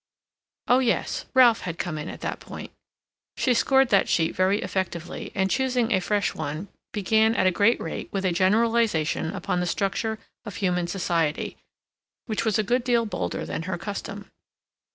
[0.67, 2.71] Oh, yes, Ralph had come in at that point.
[3.37, 7.79] She scored that sheet very effectively, and, choosing a fresh one, began at a great
[7.79, 11.55] rate with a generalization upon the structure of human society,
[12.25, 14.31] which was a good deal bolder than her custom.